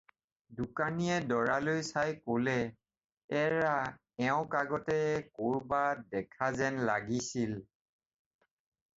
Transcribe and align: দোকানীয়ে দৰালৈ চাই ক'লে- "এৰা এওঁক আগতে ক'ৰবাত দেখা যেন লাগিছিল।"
দোকানীয়ে 0.59 1.15
দৰালৈ 1.31 1.81
চাই 1.89 2.13
ক'লে- 2.29 3.35
"এৰা 3.41 3.73
এওঁক 4.29 4.55
আগতে 4.61 4.95
ক'ৰবাত 5.41 6.01
দেখা 6.15 6.49
যেন 6.63 6.81
লাগিছিল।" 6.91 7.55